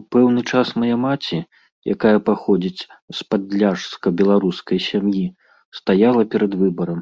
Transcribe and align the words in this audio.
У 0.00 0.02
пэўны 0.14 0.42
час 0.52 0.66
мая 0.84 0.96
маці, 1.04 1.38
якая 1.94 2.12
паходзіць 2.30 2.82
з 3.16 3.20
падляшска-беларускай 3.30 4.78
сям'і, 4.90 5.26
стаяла 5.82 6.22
перад 6.38 6.52
выбарам. 6.62 7.00